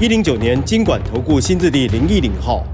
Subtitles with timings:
[0.00, 2.66] 一零九年金管投顾新字第零一零号。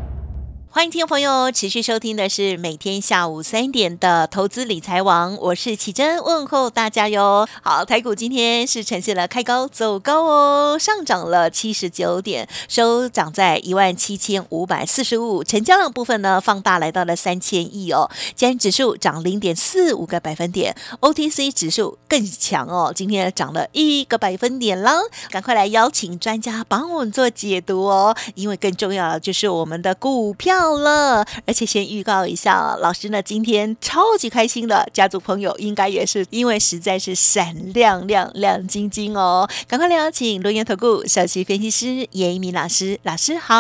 [0.81, 7.47] 欢迎听众朋友持续收听的是每天下午三点的投资理财网，我是启珍，问候大家哟。
[7.61, 18.11] 好，台股今天是呈现了开高走高哦，上涨了七十九点，收涨在一万七千五百四十五，成交量部分呢放大来到了三千亿哦。
[18.35, 24.95] 今天指数涨零点四五个百分点，OTC 指数更强哦，今天涨了一个百分点啦。
[25.29, 30.70] 赶快来邀请专家帮我们做解读哦，因为更重要的就是我们的股票。
[30.71, 43.57] 到了，而且先预告一下，老师呢今天超级开心的家族朋友应该也是因为实在是闪亮亮亮晶晶哦，赶快来邀请罗源投顾首席分析师严一鸣老师，老师好。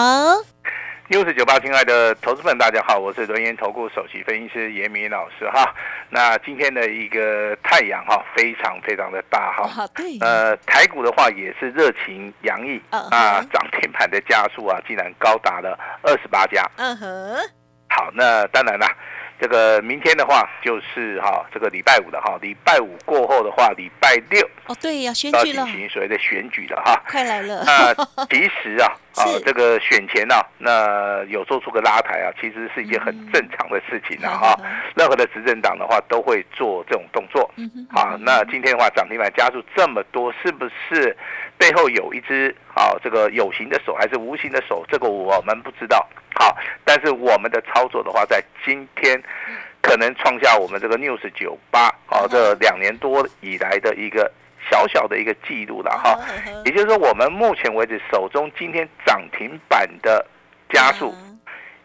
[1.10, 5.74] 六四九八，亲爱的投资们，大家好，我是轮研投顾首席分析师严明老师哈。
[6.08, 9.84] 那今天的一个太阳哈，非常非常的大哈。
[9.88, 10.16] 对。
[10.20, 16.64] 呃，台股的话也是热情洋溢啊，涨停板的家数啊，竟然高达了二十八家。
[16.76, 17.36] 嗯哼。
[17.88, 18.86] 好，那当然啦。
[19.40, 27.64] 这个明天的话就是哈，这个礼拜五的哈，礼拜五过后的话，礼拜六哦，对，要选举了，进行所谓的选举的哈，快来了。
[27.64, 27.94] 那
[28.26, 34.56] 其实啊， 啊，这个选前啊，那有做出个拉抬啊，其实是一件很正常的事情啊哈。
[34.94, 37.50] 任何的执政党的话都会做这种动作。
[37.56, 41.16] 嗯好，那今天的话涨停板加速这么多，是不是
[41.56, 44.84] 背后有一只啊这个有形的手还是无形的手？
[44.90, 46.06] 这个我们不知道。
[46.34, 49.22] 好，但是我们的操作的话，在今天
[49.82, 54.30] 可能创下我们这个 News 九八啊这两年多以来的一个
[54.70, 56.18] 小小的一个记录了哈。
[56.64, 60.26] 也就是说，我们目前为止手中今天涨停板的
[60.70, 61.14] 加速。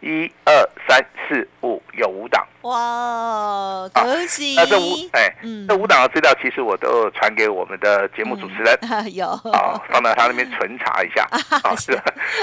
[0.01, 0.53] 一二
[0.87, 4.55] 三四五有五档哇，恭喜！
[4.57, 5.31] 那这五哎，
[5.67, 8.75] 这五档的资料其实我都传给我们的节目主持人，
[9.13, 9.27] 有。
[9.53, 11.23] 啊，放到他那边存查一下。
[11.61, 11.95] 啊，是。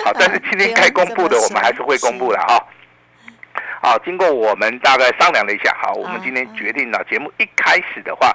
[0.05, 2.55] 好，但是今天该公布的我们还是会公布的啊。
[3.83, 8.33] 好，经过我们大概商量了一下，好，我们今天决定了节目一开始的话，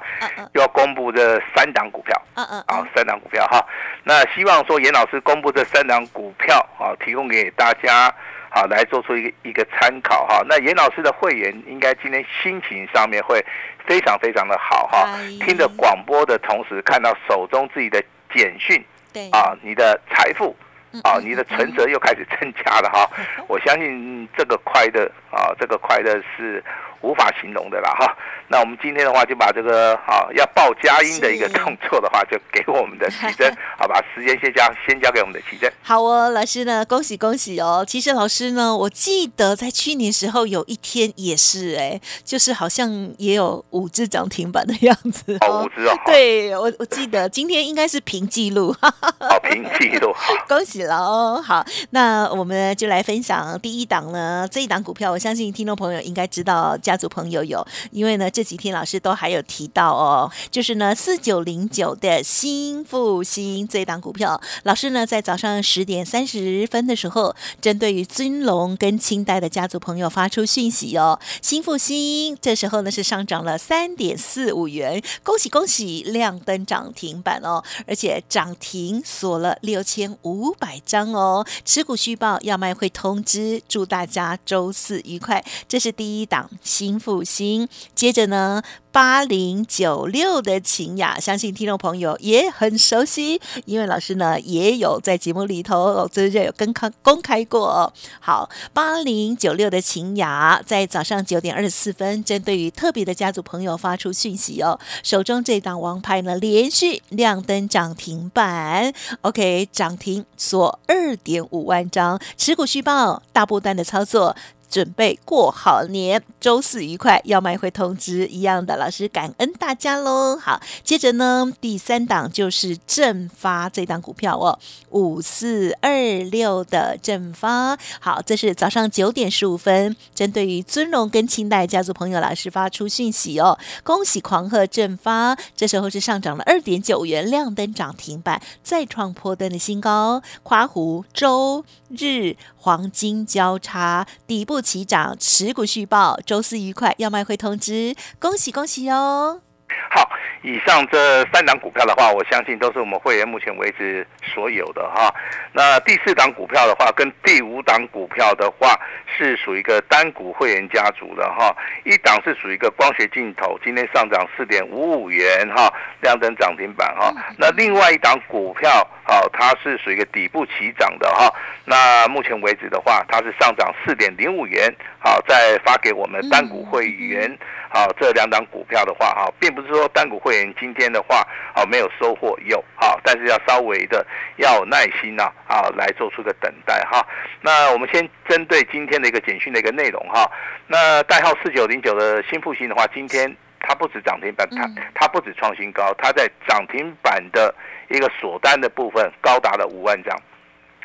[0.53, 3.65] 就要公布这三档股票，嗯嗯，啊，三档股票哈，
[4.03, 8.13] 那希望说严老师公布这三档股票啊，提供给大家。
[8.49, 10.41] 好，来做出一个一个参考哈。
[10.47, 13.43] 那严老师的会员应该今天心情上面会
[13.85, 15.07] 非常非常的好哈。
[15.45, 18.03] 听着广播的同时，看到手中自己的
[18.33, 20.55] 简讯，对啊，你的财富
[21.03, 23.09] 啊，你的存折又开始增加了哈。
[23.47, 26.63] 我相信这个快乐啊，这个快乐是。
[27.01, 35.71] 无法形容的啦哈，那我们今天的话就把这个啊要报佳音的一个动作的话，就给我们的奇珍， 好吧，时间先交先交给我们的奇珍。
[35.83, 37.85] 好哦，老师呢，恭喜恭喜哦！
[37.87, 50.11] 其实老师呢，我记得在去年时候有一天也是哎，就是好像也有五只涨停板的样子哦，五只哦，对我我记得今天应该是平记录，好平记录，
[50.49, 51.41] 恭喜喽！
[51.41, 56.75] 好，那我们就来分享第一档呢，这一档股票，我相信听众朋友应该知道。
[56.81, 86.50] 家族朋友有，因为呢这几天老师都还有提到哦，就是呢四九零九的新复兴这一档股票，老师呢在早上十点三十分的时候，针对于尊龙跟清代的家族朋友发出讯息哦，新复兴这时候呢是上涨了三点四五元，恭喜恭喜亮灯涨停板哦，而且涨停锁了六千五百百张哦，持股续报要卖会通知，祝大家周四愉快，这是第一档。
[86.61, 88.61] 新复兴，接着呢，
[88.97, 97.94] 八零九六的晴雅，相信听众朋友也很熟悉，因为老师呢也有在节目里头这就有跟开公开过。
[98.19, 108.91] 好，八零九六的晴雅在早上九点二十四分，针对于特别的家族朋友发出讯息哦，手中这档王牌呢连续亮灯涨停板
[109.21, 114.35] ，OK，涨停锁二点五万张，持股续报，大波段的操作。
[114.69, 120.37] 准备过好年，周四愉快，要卖会通知一样的，老师感恩大家喽。
[120.37, 124.59] 好，接着呢，第三档就是正发这档股票哦，
[124.89, 125.89] 五四二
[126.29, 127.77] 六的正发。
[128.01, 144.56] 好，这是早上九点十五分，针对于尊荣跟清代家族朋友，老师发出讯息哦，恭喜狂贺正发，这时候是上涨了二点九元，亮灯涨停板，再创破灯的新高，夸胡周日黄金交叉底部。
[144.62, 149.42] 齐涨，持股续报，周四愉快，要卖会通知，恭喜恭喜哦！
[149.89, 150.10] 好，
[150.42, 155.13] 以上这三档股票的话，我相信都是我们会员目前为止所有的哈。
[155.54, 158.80] 那第四档股票的话，跟第五档股票的话，
[159.18, 161.56] 是属于一个单股会员家族的哈。
[161.86, 167.13] 一档是属于一个光学镜头，今天上涨四点五五元哈，亮灯涨停板哈。
[167.38, 168.69] 那另外一档股票，
[169.04, 171.34] 好，它是属于一个底部起涨的哈。
[171.66, 177.38] 那目前为止的话，它是上涨四点零五元，好，再发给我们单股会员。
[177.77, 184.03] 好，这两档股票的话，哈，并不是说单股会员今天的话，好没有收获，有哈，但是要稍微的
[184.38, 187.06] 要有耐心呐，啊，来做出个等待哈。
[187.39, 190.27] 那我们先针对今天的一个简讯的一个内容哈。
[190.65, 197.53] 那代号四九零九的新复兴的话，今天它不止涨停板，它它不止创新高，它在涨停板的
[197.89, 200.19] 一个锁单的部分高达了五万张。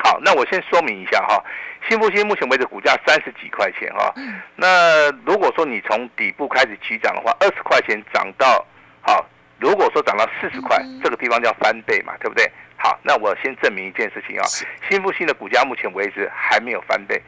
[0.03, 1.43] 好，那我先说明一下哈。
[1.89, 4.13] 新复兴目前为止股价三十几块钱哈，
[4.57, 8.65] 那如果说你从底部开始起涨的话，二十块钱涨到
[9.01, 9.25] 好，
[9.59, 12.51] 如果说涨到四十块，这个地方叫翻倍嘛，对不对？
[12.77, 14.45] 好，那我先证明一件事情啊，
[14.89, 17.21] 新复兴的股价目前为止还没有翻倍，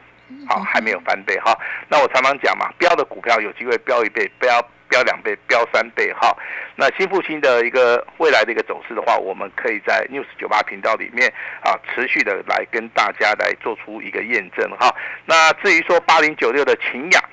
[0.47, 1.57] 好，还没有翻倍哈。
[1.89, 4.65] 那我常常讲嘛，标的股票有机会标一倍，标。
[4.89, 6.35] 标两倍，标三倍，哈。
[6.75, 14.93] 那新复兴的一个未来的一个走势的话，我们可以在 News 九八频道里面啊，持续的来跟大家来做出一个验证，哈。
[15.25, 17.23] 那至于说八零九六的秦雅，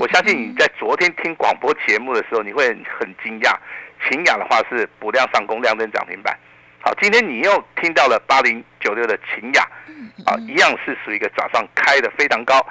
[0.00, 2.68] 我相信你在昨天听广播节目的时候，你会
[2.98, 3.54] 很惊讶，
[4.08, 6.36] 秦雅的话是补量上攻，量增涨停板。
[6.80, 9.62] 好，今天你又听到了八零九六的秦雅，
[10.24, 12.64] 啊，一样是属于一个早上开的非常高。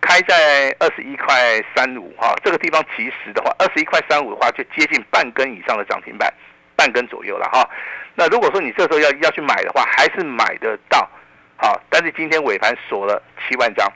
[0.00, 6.32] 开在二十一块三五哈，这个地方其实的话，二十一块三五的话，就接近半根以上的涨停板，
[6.76, 7.68] 半根左右了哈。
[8.14, 11.08] 那如果说你这时候要要去买的话，还是买得到，
[11.56, 11.80] 好。
[11.90, 13.86] 但是今天尾盘锁了七万张，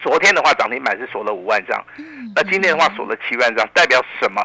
[0.00, 1.84] 昨天的话涨停板是锁了五万张，
[2.34, 4.42] 那今天的话锁了七万张，代表什么？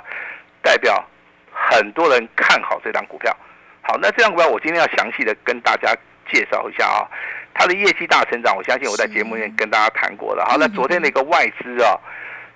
[0.61, 1.03] 代表
[1.51, 3.35] 很多人看好这张股票。
[3.81, 5.95] 好，那这张股票我今天要详细的跟大家
[6.31, 7.07] 介绍一下啊。
[7.57, 10.45] 它的业绩大成长，我相信我在节目里面跟大家谈过了。
[10.45, 11.97] 好，那昨天的一个外资啊，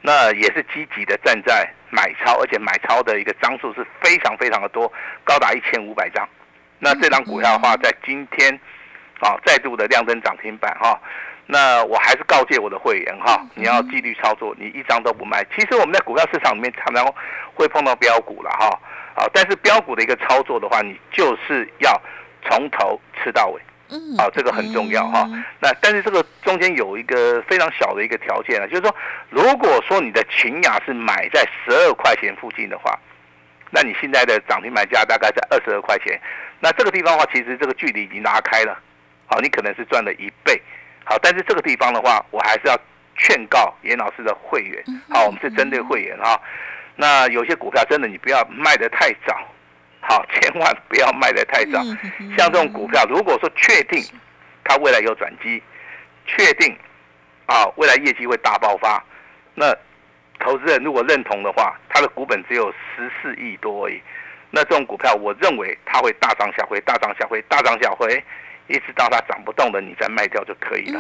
[0.02, 4.92] 那也是积极的站在买超，而且买超的一个张数是非常非常的多，
[5.24, 6.28] 高达一千五百张。
[6.80, 8.54] 那这张股票的话，在今天
[9.22, 11.00] 啊再度的亮灯涨停板哈。
[11.52, 15.44] 那我还是告诫我的会员哈，你要纪律操作，你一张都不卖。
[15.56, 17.04] 其实我们在股票市场里面常常
[17.56, 18.68] 会碰到标股了哈，
[19.16, 22.00] 啊，但是标股的一个操作的话，你就是要
[22.44, 23.62] 从头吃到尾。
[23.90, 25.28] 嗯，啊，这个很重要哈。
[25.60, 28.96] 那但是这个中间有一个非常小的一个条件啊，就是说，
[29.30, 32.98] 如果说你的群雅是买在十二块钱附近的话，
[33.72, 36.20] 那你现在的涨停买价大概在二十二块钱，
[36.60, 38.78] 那这个地方的话，其实这个距离已经拉开了，
[39.28, 40.62] 好，你可能是赚了一倍，
[41.04, 42.76] 好，但是这个地方的话，我还是要
[43.18, 46.40] 劝告严老师的会员，好，我们是针对会员哈，
[46.96, 49.36] 那有些股票真的你不要卖得太早。
[50.02, 51.84] 好， 千万不要卖得太早。
[52.38, 54.04] 像这种股票，如果说确定
[54.64, 55.62] 它未来有转机，
[56.26, 56.78] 确定
[57.46, 59.04] 啊未来业绩会大爆发，
[59.56, 59.76] 那
[60.40, 64.02] 投资人如果认同的话，它的股本只有十四亿多而已。
[64.52, 68.24] 那这种股票，我认为它会大涨小回，大涨小回，大涨小回。
[68.72, 71.00] 一直到它涨不动的，你再卖掉就可以了。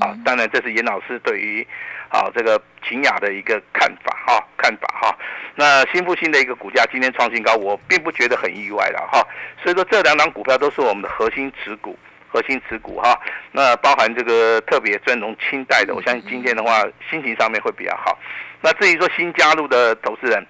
[0.00, 1.66] 啊，当然这是严老师对于
[2.10, 4.37] 啊这个秦雅的一个看法哈，
[4.68, 5.16] 看法哈。
[5.54, 9.26] 那新复兴的一个股价今天创新高，我并不觉得很意外了哈。
[9.62, 11.98] 所以说这两档股票都是我们的核心持股，
[12.28, 13.18] 核心持股哈。
[13.52, 18.18] 那包含这个特别尊荣清代的，我相信今天的话心情上面会比较好。
[18.60, 20.46] 那至于说新加入的投资人。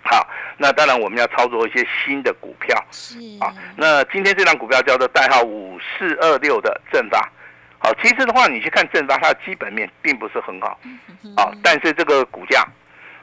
[0.00, 3.52] 好，那当然我们要操作一些新的股票，是啊。
[3.76, 7.20] 那今天这张股票叫做代号五四二六的正发，
[7.78, 10.80] 好，其实的话你去看正发，它的基本面并不是很好，
[11.36, 12.66] 啊，但是这个股价，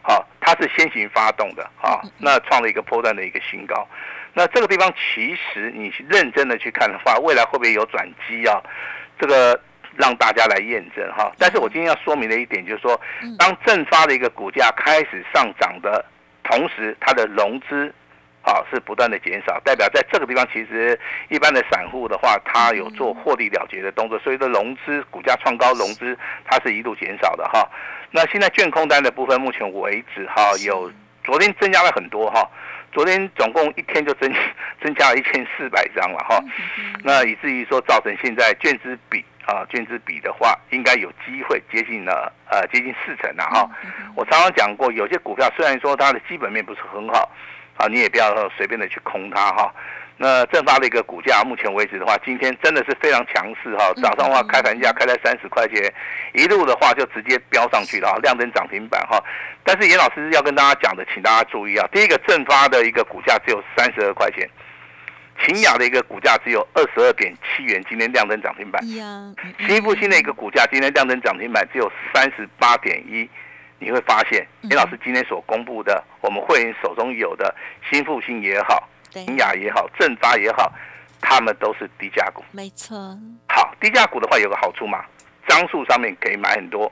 [0.08, 3.88] 好，它是先行发动的，啊，那创了一个波段的一个新高。
[4.34, 8.62] 那这个地方其实你认真的去看的话，未来会不会有转机啊？
[9.20, 9.60] 这个
[9.96, 11.32] 让大家来验证哈。
[11.40, 13.02] 但是我今天要说明的一点就是说，
[13.40, 16.06] 当正发的一个股价开始上涨的。
[16.48, 17.92] 同时，它的融资，
[18.46, 20.98] 好，是不断的减少，代表在这个地方，其实
[21.30, 27.68] 一般的散户的话，他有做获利了结的动作，所以说融资股价创高，融资它是一度减少的哈。
[28.12, 30.92] 那现在券空单的部分，目前为止哈，有
[31.24, 32.48] 昨天增加了很多哈，
[32.92, 34.32] 昨天总共一天就增
[34.80, 36.40] 增加了一千四百张了哈，
[37.04, 43.68] 那以至于说造成现在券资比啊，券资比的话，应该有机会接近了呃接近四成了哈。
[44.16, 47.28] 我常常讲过，有些股票虽然说它的基本面不是很好。
[47.78, 49.74] 啊，你也不要随便的去空它哈。
[50.18, 53.92] 那正发的一个股价，目前为止的话，今天真的是非常强势哈。
[54.02, 55.94] 早上的话开盘价开在三十块钱，
[56.34, 59.22] 一路的话就直接飙上去了哈，亮灯涨停板哈。
[59.66, 64.50] 但是严老师要跟大家讲的，请大家注意啊，第一个正发的一个股价只有三十二块钱，
[65.44, 68.82] 秦雅的一个股价只有二十二点七元，今天亮灯涨停板。
[69.68, 73.30] 新复兴的一个股价今天亮灯涨停板只有三十八点一。
[73.78, 77.54] 你会发现，林老师今天所公布的，我们会员手中有的
[77.90, 80.72] 新复兴也好，新雅也好，正发也好，
[81.22, 82.44] 他们都是低价股。
[82.52, 82.98] 没错。
[83.50, 85.04] 好，低价股的话有个好处嘛，
[85.48, 86.92] 张数上面可以买很多，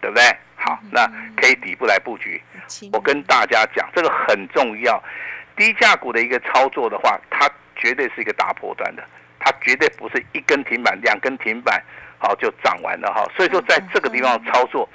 [0.00, 0.24] 对不对？
[0.56, 1.06] 好，那
[1.36, 2.42] 可以底部来布局。
[2.92, 5.02] 我跟大家讲，这个很重要。
[5.56, 9.04] 低价股的一个操作的话，它绝对是一个大波段的，
[9.38, 11.82] 它绝对不是一根停板、两根停板，
[12.18, 13.24] 好就涨完了哈。
[13.36, 14.88] 所以说，在这个地方操作，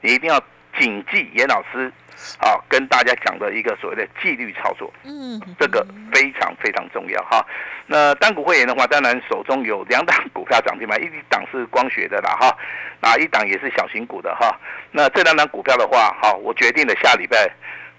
[0.00, 0.40] 你一定要。
[0.78, 1.92] 谨记严老师
[2.38, 7.44] 啊，跟大家讲的一个所谓的纪律操作，嗯，这个非常非常重要哈。
[7.86, 12.56] 那单股会员的话，当然手中有两档股票涨停板，一档是光学的啦哈，
[13.00, 14.54] 那一档也是小型股的哈。
[14.90, 17.48] 那这两档股票的话，哈，我决定了下礼拜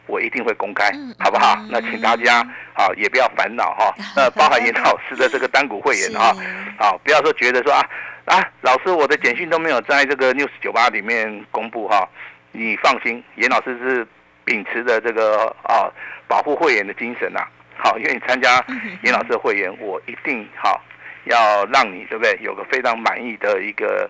[0.05, 1.57] 我一定会公开，好不好？
[1.69, 2.39] 那请大家
[2.74, 3.93] 啊也不要烦恼哈。
[4.15, 6.36] 那包含严老师的这个单股会员啊，
[6.77, 7.81] 啊，不要说觉得说啊
[8.25, 12.07] 啊，老师我的简讯都没有在这个 news 酒吧里面公布哈。
[12.51, 14.08] 你放心，严老师是
[14.44, 15.91] 秉持着这个啊
[16.27, 17.41] 保护会员的精神呐，
[17.77, 18.63] 好，愿意参加
[19.03, 20.82] 严老师的会员，我一定好
[21.25, 24.10] 要让你对不对有个非常满意的一个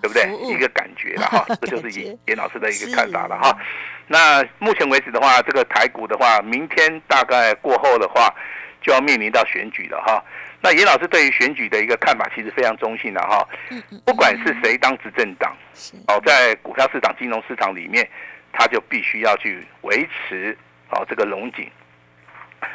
[0.00, 0.30] 对不对？
[0.42, 3.56] 一个感觉了哈， 这就是严严老师的一个看法了哈。
[4.06, 8.32] 那目前为止的话，这个台股的话，明天大概过后的话
[8.82, 10.22] 就要面临到选举了哈。
[10.60, 13.44] 那严老师对于选举的一个看法其实非常中性的哈，
[14.04, 15.56] 不管是谁当执政党，
[16.06, 18.08] 哦，在股票市场、金融市场里面，
[18.52, 20.56] 他就必须要去维持
[20.90, 21.68] 哦这个龙井，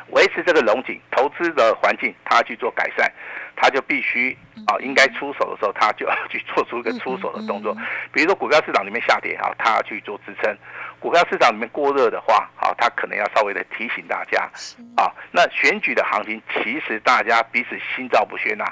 [0.10, 3.10] 维持这个龙井投资的环境，他去做改善，
[3.58, 4.38] 他就必须
[4.68, 7.76] 啊应该出手的时候，他就要 去做出一个出手的动作，
[8.14, 10.56] 比如说股票市场里面下跌啊，他去做支撑。
[11.00, 14.50] 股票市场里面过热的话，好，他可能要稍微的提醒大家，
[14.96, 18.66] 啊，那选举的行情其实大家彼此心照不宣呐。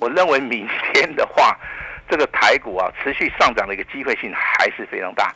[0.00, 1.58] 我认为明天的话，
[2.08, 5.34] 这个台股啊持续上涨的一个机会性还是非常大，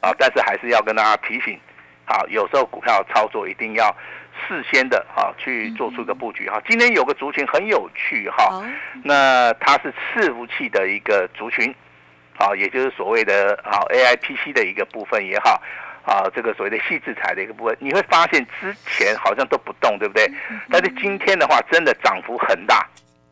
[0.00, 1.58] 啊，但是还是要跟大家提醒，
[2.04, 3.94] 啊，有时候股票操作一定要
[4.46, 6.60] 事先的啊去做出一个布局哈。
[6.68, 8.62] 今天有个族群很有趣哈，
[9.02, 11.74] 那它是伺服器的一个族群。
[12.38, 15.58] 啊，也就是所谓的啊 A I P C 的一个部分也好，
[16.04, 20.30] 啊，这个所谓的细制裁的一个部分，你会发现之前好像都不动，对不对？
[20.68, 22.86] 但是今天的话，真的涨幅很大。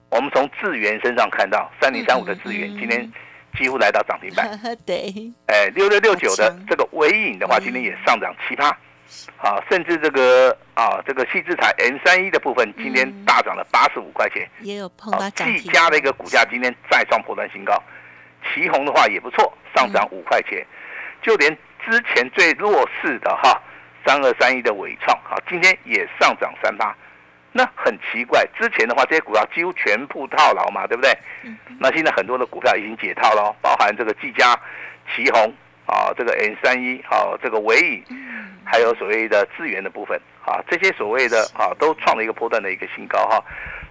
[0.09, 3.07] 我们从智源身上看到，三零三五的智源今天
[3.59, 4.49] 几乎来到涨停板。
[4.87, 5.13] 对。
[5.49, 8.75] 哎，六六六九的这个尾影的话，今天也上涨七趴。
[9.37, 14.49] 啊，甚至这个啊，这个细制裁 N 三一的部分，今天大涨了八十五块钱。
[14.61, 15.59] 也有碰到涨停。
[15.59, 17.83] 技嘉的一个股价今天再创破断新高。
[18.53, 20.67] 旗红的话也不错，上涨五块钱，
[21.23, 23.59] 就连之前最弱势的哈
[24.07, 26.95] 三二三一的伟创，哈今天也上涨三八，
[27.53, 31.11] 那很奇怪，之前的话这些股票几乎全部套牢嘛，对不对？
[31.81, 34.55] 那现在很多的股票已经解套了，包含这个技嘉、
[35.15, 35.51] 旗红
[35.87, 38.05] 啊，这个 N 三一啊，这个尾影，
[38.65, 43.43] 还有所谓的资源的部分啊，这些所谓的啊都创了一个波段的一个新高哈。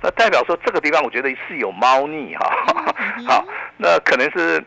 [0.02, 2.94] 那代表说这个地方，我觉得是有猫腻哈，
[3.28, 3.46] 好，
[3.78, 4.62] 那可能是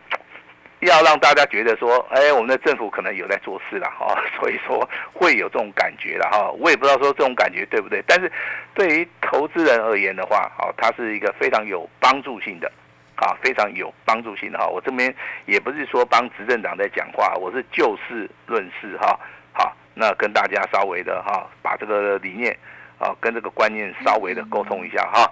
[0.80, 6.50] 要让大家觉得说，哎，我们的政府可能有在做事了哈， 所以说会有这种感觉了哈。
[6.58, 8.30] 我也不知道说这种感觉对不对，但是
[8.74, 12.70] 对于投资人而言的话，哦，它是一个非常有帮助性的，
[13.16, 14.66] 啊，非常有帮助性的哈。
[14.66, 15.14] 我这边
[15.46, 19.18] 也不是说帮执政党在讲话，我是就事论事哈，
[19.52, 22.56] 好，那跟大家稍微的哈，把这个理念。
[22.98, 25.30] 啊，跟这个观念稍微的沟通一下哈。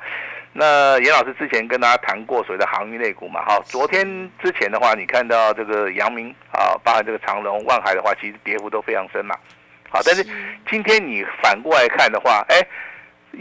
[0.53, 3.59] 那严老师之前跟大家谈过所谓的航运类股嘛，哈。
[3.65, 4.05] 昨天
[4.39, 9.35] 之前的话，你看到这个阳明啊，包含这个长隆、万海的话，其实跌幅都非常深嘛。
[9.89, 10.23] 好，但是
[10.69, 12.61] 今天你反过来看的话，哎，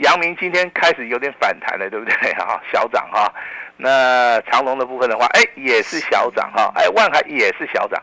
[0.03, 2.33] 阳明今天开始有点反弹了，对不对？
[2.35, 3.29] 哈，小涨哈。
[3.77, 6.71] 那长隆的部分的话，哎，也是小涨哈。
[6.75, 8.01] 哎，万海也是小涨。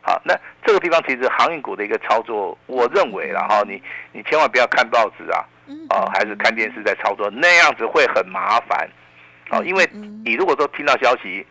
[0.00, 0.34] 好，那
[0.64, 3.82] 这个地方其实航运股的一个操作，我认为了哈，你
[4.12, 5.44] 你千万不要看报纸啊，
[5.90, 8.88] 哦，还是看电视在操作，那样子会很麻烦，
[9.50, 9.86] 哦，因为
[10.24, 11.46] 你如果说听到消息，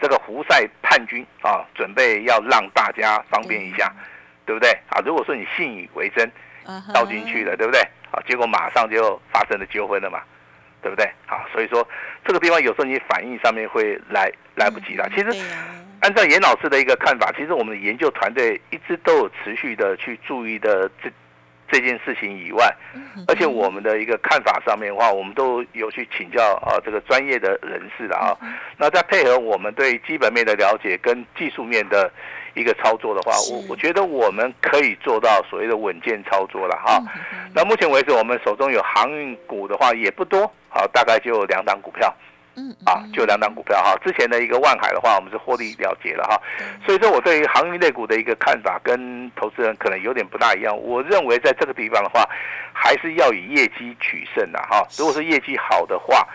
[0.00, 3.92] 这个胡塞叛军啊，准备要让大家方便一下，
[4.44, 4.70] 对不对？
[4.88, 6.28] 啊，如果说你信以为真，
[6.92, 7.80] 倒进去了，对不对？
[8.10, 10.20] 啊，结果马上就发生了纠纷了嘛，
[10.80, 11.10] 对不对？
[11.26, 11.86] 好，所以说
[12.24, 15.08] 这个地方有时候你反应上面会来来不及了。
[15.14, 15.44] 其实
[16.00, 21.10] 按照严老师的一个看法，其实我们的研究团队一直都有持续的去注意的这
[21.70, 22.72] 这件事情以外，
[23.26, 28.36] 而且我们的一个看法上面的话，我们都有去请教啊这个专业的人士的啊，
[28.76, 32.10] 那再配合我们对基本面的了解跟技术面的。
[32.58, 37.00] 一个操作的话，我我觉得我们可以做到所谓的稳健操作了哈。
[37.54, 42.12] 那目前为止，我们手中有航运股的话也不多，好，大概就两档股票，
[42.56, 43.94] 嗯，啊，就两档股票哈。
[44.04, 46.40] 之前的一个万海的话，我们是获利了结了哈。
[46.84, 50.76] 所以说我对于航运类股的一个看法跟投资人可能有点不大一样。
[50.76, 52.28] 我认为在这个地方的话，
[52.72, 54.84] 还是要以业绩取胜的哈。
[54.98, 56.26] 如果是业绩好的话，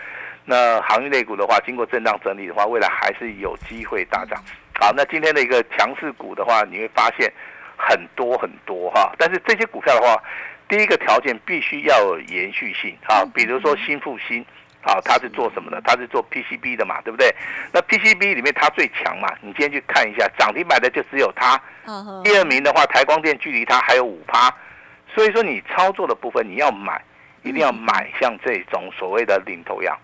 [0.46, 4.42] 那航运类股的话，经过震荡整理的话，未来还是有机会大涨。
[4.80, 7.32] 好，那今天的一个强势股的话，你会发现
[7.76, 9.12] 很多很多哈。
[9.16, 10.20] 但是这些股票的话，
[10.68, 13.24] 第一个条件必须要有延续性啊。
[13.32, 14.44] 比如说新复兴，
[14.82, 15.80] 啊，它是做什么的？
[15.82, 17.32] 它是做 PCB 的嘛，对不对？
[17.72, 21.56] 那 PCB 里面它最强嘛，你今天去看一下，涨停板的就只有它。
[22.24, 24.52] 第二名的话，台光电距离它还有五趴。
[25.14, 27.00] 所以说你操作的部分你要买，
[27.42, 29.96] 一定要买像这种所谓的领头羊。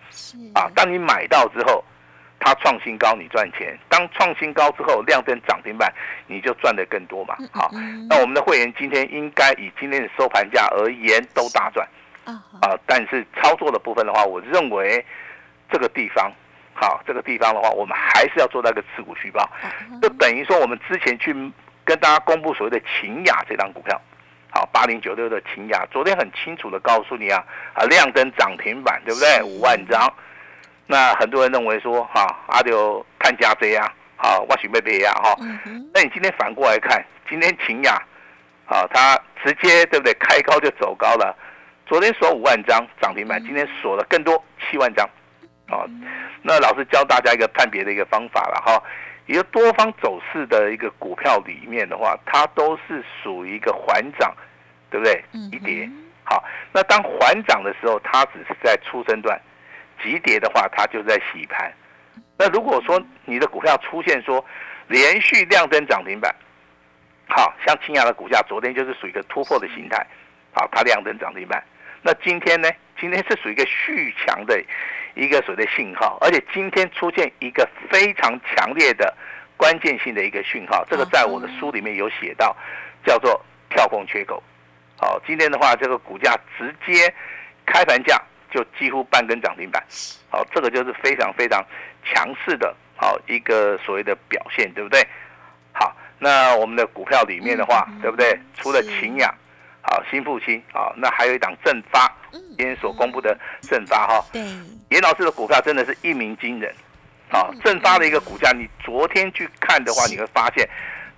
[0.55, 1.85] 啊，当你买到之后。
[2.43, 5.93] 它创新高，你赚钱；当创新高之后，亮灯涨停板，
[6.27, 7.37] 你就赚的更多嘛。
[7.53, 7.71] 好，
[8.09, 11.87] 那我们的会员今天应该以今天的收盘价而言都大赚
[12.25, 12.33] 啊。
[12.63, 15.05] 啊，但是操作的部分的话，我认为
[15.71, 16.33] 这个地方，
[16.73, 19.47] 好，这个地方的话，我们还是要做那个持股续报，
[20.01, 21.35] 就等于说我们之前去
[21.85, 24.01] 跟大家公布所谓的秦雅这张股票，
[24.49, 27.45] 好，八零九六的秦雅，昨天很清楚的告诉你啊，
[27.75, 29.43] 啊，亮灯涨停板，对不对？
[29.43, 30.11] 五万张。
[30.91, 35.37] 那很多人认为说，哈，阿刘看家这样，好，我许被别样哈。
[35.95, 37.95] 那你今天反过来看，今天秦雅，
[38.67, 40.13] 啊，它直接对不对？
[40.15, 41.33] 开高就走高了。
[41.87, 45.09] 昨天锁五万张涨停板，今天锁了更多七万张，
[45.69, 45.87] 啊，
[46.43, 48.83] 那老师教大家一个判别的一个方法了哈。
[49.27, 54.35] 一个多方走势的一个股票里面的话，它都是属于一个缓涨，
[54.91, 55.25] 对不对？
[55.53, 55.89] 一跌，
[56.25, 56.43] 好，
[56.73, 59.41] 那当缓涨的时候，它只是在出生段。
[60.03, 61.73] 急跌的话，它就在洗盘。
[62.39, 64.45] 那如果说你的股票出现说
[64.89, 66.35] 连续亮灯涨停板，
[67.29, 70.07] 好像清雅的股价昨天就是属于一个突破的形态，
[70.53, 71.63] 好，它亮灯涨停板。
[72.03, 72.69] 那今天呢？
[72.99, 74.63] 今天是属于一个续强的
[75.15, 79.15] 一个所谓的信号，而且今天出现一个非常强烈的
[79.57, 82.55] 关键性的一个讯号，这个在我的书里面有写到，
[83.05, 84.43] 叫做跳空缺口。
[84.99, 87.11] 好，今天的话，这个股价直接
[87.65, 88.21] 开盘价。
[88.51, 89.83] 就几乎半根涨停板，
[90.29, 91.65] 好，这个就是非常非常
[92.05, 95.07] 强势的，好一个所谓的表现，对不对？
[95.73, 98.39] 好，那我们的股票里面的话，对不对？
[98.55, 99.33] 除了秦雅，
[99.83, 104.43] 好新复兴，好，那还有一档正发，今天所公布的正发哈，对，
[104.91, 106.75] 严老师的股票真的是一鸣惊人，
[107.29, 110.69] 好，正发的一个股价，你昨天去看的话，你会发现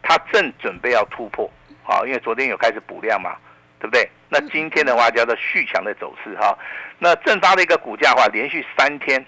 [0.03, 1.51] 它正准备要突破，
[1.83, 3.37] 好，因为昨天有开始补量嘛。
[3.83, 4.09] 对不对？
[4.29, 6.57] 那今天的话叫做续强的走势哈。
[7.01, 9.27] 那正发的一个股价的话，连续三天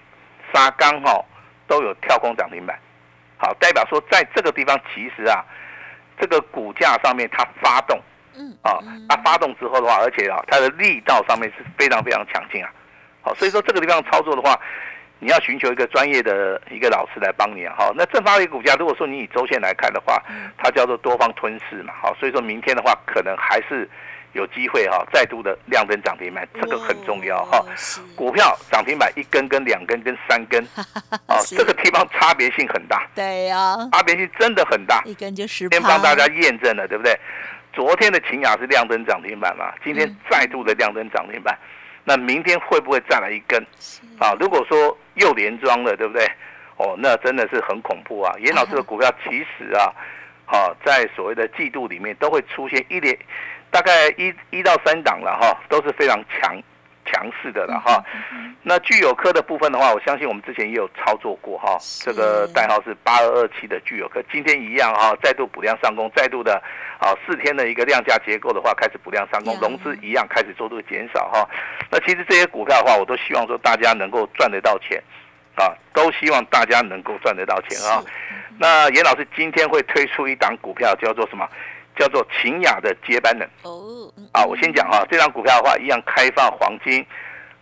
[0.52, 1.20] 杀刚哈
[1.66, 2.78] 都有跳空涨停板，
[3.36, 5.44] 好，代表说在这个地方其实啊，
[6.20, 8.00] 这个股价上面它发动，
[8.36, 12.70] 嗯，啊，它发动之后的话，而且啊，它的力道上面是非常非常强劲啊。
[13.22, 14.56] 好，所以说这个地方操作的话，
[15.18, 17.74] 你要寻求一个专业的一个老师来帮你啊。
[17.76, 20.22] 好，那正发的股价，如果说你以周线来看的话，
[20.56, 21.92] 它叫做多方吞噬嘛。
[22.00, 23.90] 好，所以说明天的话，可能还是。
[24.34, 27.64] 有机会哈，再度的亮灯涨停板，这个很重要哈。
[28.14, 30.62] 股票涨停板一根、跟两根、跟三根，
[31.26, 33.06] 啊，这个地方差别性很大。
[33.14, 35.02] 对呀，差别性真的很大。
[35.04, 35.68] 一根就十。
[35.70, 37.18] 先帮大家验证了，对不对？
[37.72, 39.72] 昨天的秦雅是亮灯涨停板嘛？
[39.82, 41.58] 今天再度的亮灯涨停板，
[42.04, 43.64] 那明天会不会再来一根？
[44.18, 46.24] 啊，如果说又连庄了，对不对？
[46.76, 48.34] 哦，那真的是很恐怖啊！
[48.40, 49.94] 严老师的股票其实啊，
[50.44, 53.16] 好在所谓的季度里面都会出现一连。
[53.74, 56.56] 大概一一到三档了哈，都是非常强
[57.04, 58.00] 强势的了哈。
[58.62, 61.76] 那具有科的部分的话，我相信我们之前也有操作过哈。
[62.04, 66.54] 这个代号是八二二七的具有科，今天一样哈，再度补量上攻，再度的
[67.00, 71.44] 啊四天的一个量价结构的话，开始补量上攻，融资一样开始做这个减少哈。
[71.90, 75.02] 那其实这些股票的话，我都希望说大家能够赚得到钱，
[75.56, 78.00] 啊，都希望大家能够赚得到钱啊。
[78.56, 81.44] 那严老师今天会推出一档股票，叫做什么？
[81.96, 83.48] 叫做秦雅的接班人。
[83.62, 87.04] 哦，啊，我先讲哈，这张股票的话，一样开放黄金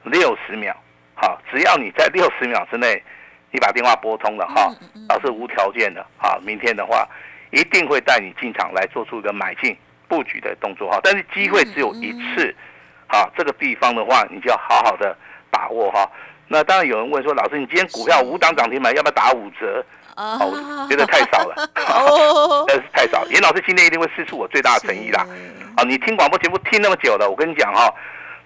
[0.04, 0.74] 六十秒。
[1.14, 3.02] 好，只要你在六十秒之内，
[3.50, 4.72] 你把电话拨通了哈，
[5.08, 7.06] 老师无条件的啊，明天的话
[7.50, 9.76] 一定会带你进场来做出一个买进
[10.08, 10.98] 布局的动作哈。
[11.02, 12.54] 但是机会只有一次，
[13.06, 15.16] 好，这个地方的话，你就要好好的
[15.50, 16.10] 把握哈。
[16.48, 19.84] 那当然有人问说，老师，你今天股票五档涨停板，要不要打五折？
[20.16, 23.25] 哦，觉得太少了，哦， 是太少。
[23.27, 25.27] 严老师今天一定会试出我最大的诚意啦。
[25.77, 27.92] 啊，你听广播节目听那么久了，我跟你讲哈，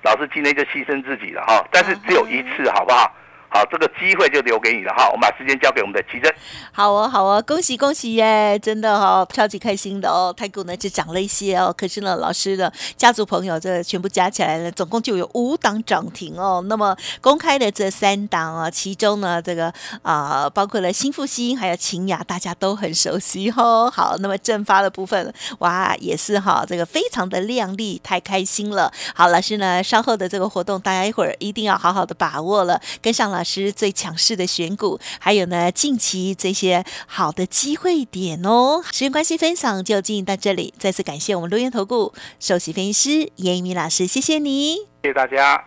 [0.03, 3.13] 老师今天就牺牲自己了哈，但是只有一次，好不好？
[3.49, 5.07] 好，这个机会就留给你了哈。
[5.09, 6.33] 我们把时间交给我们的奇珍。
[6.73, 8.59] 好哦，好哦，恭喜恭喜耶！
[8.59, 10.35] 真的哈，超级开心的哦。
[10.37, 16.63] 太股呢就涨了一些哦，可是呢，老师的家族朋友这全部加起来呢，总共就有五档涨停哦。
[16.69, 23.91] 那么公开的这三档啊，其中呢，这个啊，包括了新复兴还有秦雅，大家都很熟悉哦。
[23.91, 28.93] 好，那么正发的部分，哇，也是哈，这个非常的亮丽，太开心了。
[29.15, 38.83] 好，老师呢，稍后的这个活动，大家一会儿一定要好好的把握了，跟上老师最强势的选股，还有呢近期这些好的机会点哦。
[38.91, 40.73] 时间关系，分享就进行到这里。
[40.79, 45.63] 再次感谢我们录音投顾首席分析师严一鸣老师，谢谢你，谢谢大家。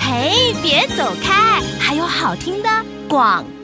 [0.00, 2.68] 嘿，别走开，还有好听的
[3.08, 3.55] 广告。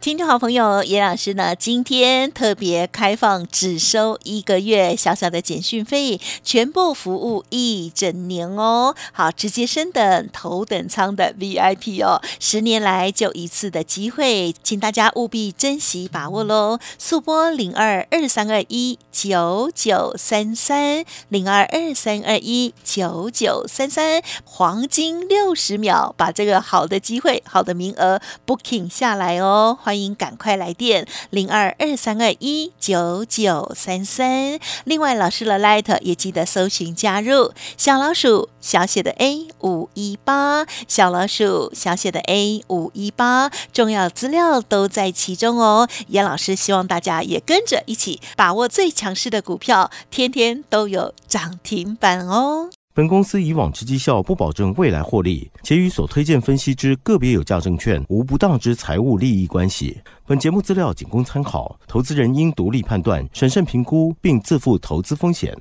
[0.00, 8.94] 听众好朋友，叶老师呢，今天特别开放，只收一个月小小的简讯费，全部服务一整年哦。
[9.10, 16.78] 好，直接升等头等舱的 VIP 哦，十年来就一次的机会，请大家务必珍惜把握喽。
[16.96, 29.76] 速播零二二三二一九九三三零二二三二一九九三三，黄金六十秒，把这个好的机会、好的名额 booking 下来哦。
[29.88, 34.58] 欢迎迎赶快来电零二二三二一九九三三。
[34.84, 45.88] 另外，老师的 Light 也记得搜寻加入小老鼠小写的 A 五一八，小老鼠小写的 A 五一八，重要资料都在其中哦。
[46.08, 52.70] 严老师希望大家也跟着一起把握最强势的股票，天天都有涨停板哦。
[52.98, 59.96] 本公司以往之绩效不保证未来获利，且与所推荐分析之个别有价证券无不当之财务利益关系。
[60.26, 65.56] 本节目资料仅供参考，投资人应独立判断、审慎评估，并自负投资风险。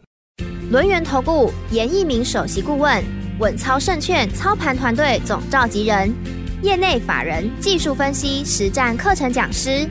[0.72, 3.04] 轮源投顾严一鸣首席顾问，
[3.38, 6.12] 稳操胜券操盘团队总召集人，
[6.64, 9.88] 业内法人技术分析实战课程讲师，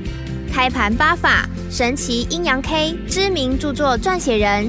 [0.52, 4.68] 开盘八法神奇阴阳 K 知名著作撰写人。